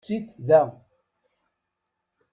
[0.03, 0.61] Sit da.